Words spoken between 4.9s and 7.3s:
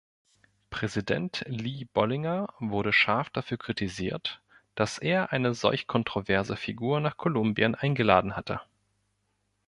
er eine solch kontroverse Figur nach